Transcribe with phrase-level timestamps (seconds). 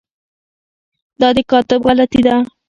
[1.19, 2.35] دا د کاتب غلطي ده.